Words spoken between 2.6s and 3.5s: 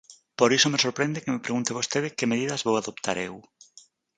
vou adoptar eu.